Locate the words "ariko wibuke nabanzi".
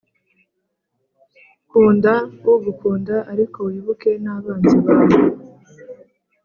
3.31-4.75